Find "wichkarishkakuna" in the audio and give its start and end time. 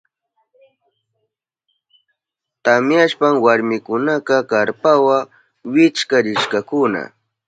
5.73-7.01